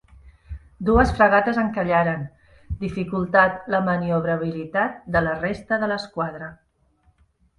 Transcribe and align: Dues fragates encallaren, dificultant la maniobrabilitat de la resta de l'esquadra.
Dues 0.85 1.11
fragates 1.17 1.57
encallaren, 1.63 2.23
dificultant 2.79 3.59
la 3.75 3.81
maniobrabilitat 3.89 4.97
de 5.17 5.23
la 5.27 5.35
resta 5.43 5.79
de 5.83 5.91
l'esquadra. 5.95 6.49